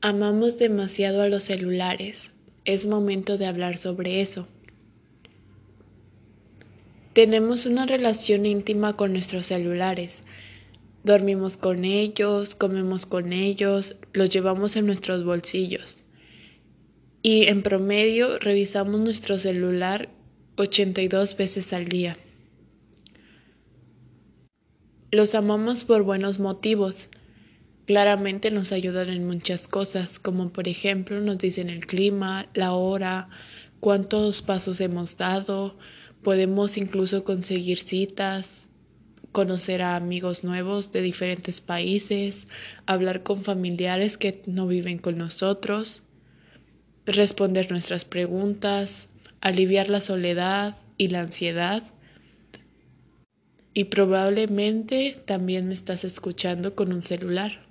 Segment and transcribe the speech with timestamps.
[0.00, 2.30] Amamos demasiado a los celulares.
[2.64, 4.46] Es momento de hablar sobre eso.
[7.14, 10.20] Tenemos una relación íntima con nuestros celulares.
[11.02, 16.04] Dormimos con ellos, comemos con ellos, los llevamos en nuestros bolsillos.
[17.20, 20.10] Y en promedio revisamos nuestro celular
[20.54, 22.16] 82 veces al día.
[25.10, 27.08] Los amamos por buenos motivos
[27.88, 33.30] Claramente nos ayudan en muchas cosas, como por ejemplo nos dicen el clima, la hora,
[33.80, 35.78] cuántos pasos hemos dado,
[36.22, 38.68] podemos incluso conseguir citas,
[39.32, 42.46] conocer a amigos nuevos de diferentes países,
[42.84, 46.02] hablar con familiares que no viven con nosotros,
[47.06, 49.06] responder nuestras preguntas,
[49.40, 51.84] aliviar la soledad y la ansiedad.
[53.72, 57.66] Y probablemente también me estás escuchando con un celular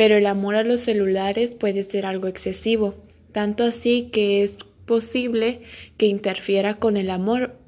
[0.00, 2.94] pero el amor a los celulares puede ser algo excesivo,
[3.32, 4.56] tanto así que es
[4.86, 5.60] posible
[5.98, 7.58] que interfiera con el amor.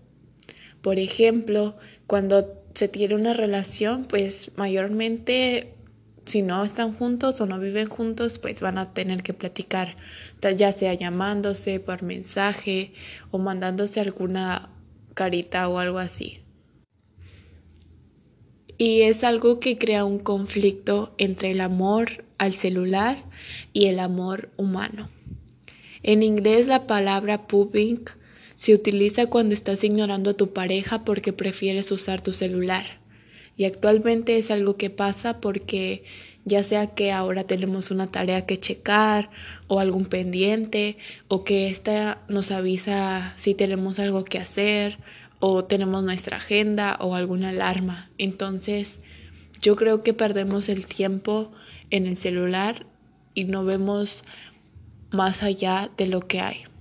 [0.81, 5.75] Por ejemplo, cuando se tiene una relación, pues mayormente
[6.25, 9.99] si no están juntos o no viven juntos, pues van a tener que platicar,
[10.57, 12.95] ya sea llamándose por mensaje
[13.31, 14.71] o mandándose alguna
[15.13, 16.43] carita o algo así
[18.83, 23.23] y es algo que crea un conflicto entre el amor al celular
[23.73, 25.09] y el amor humano.
[26.03, 28.03] En inglés la palabra pubbing
[28.57, 32.85] se utiliza cuando estás ignorando a tu pareja porque prefieres usar tu celular.
[33.57, 36.03] Y actualmente es algo que pasa porque
[36.45, 39.31] ya sea que ahora tenemos una tarea que checar
[39.69, 40.97] o algún pendiente
[41.29, 44.99] o que esta nos avisa si tenemos algo que hacer
[45.45, 48.13] o tenemos nuestra agenda o alguna alarma.
[48.17, 49.01] Entonces,
[49.61, 51.51] yo creo que perdemos el tiempo
[51.91, 52.87] en el celular
[53.35, 54.23] y no vemos
[55.11, 56.72] más allá de lo que hay.